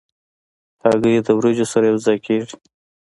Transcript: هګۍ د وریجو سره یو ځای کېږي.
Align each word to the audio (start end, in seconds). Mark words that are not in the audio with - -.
هګۍ 0.83 1.15
د 1.25 1.27
وریجو 1.37 1.65
سره 1.73 1.85
یو 1.91 1.97
ځای 2.05 2.17
کېږي. 2.25 2.55